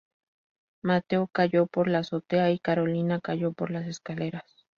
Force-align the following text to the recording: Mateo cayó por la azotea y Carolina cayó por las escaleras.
Mateo 0.81 1.27
cayó 1.27 1.67
por 1.67 1.87
la 1.87 1.99
azotea 1.99 2.49
y 2.49 2.57
Carolina 2.57 3.19
cayó 3.21 3.53
por 3.53 3.69
las 3.69 3.85
escaleras. 3.85 4.65